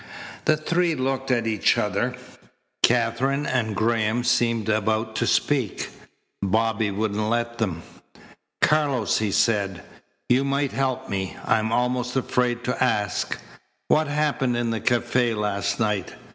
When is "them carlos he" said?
7.59-9.31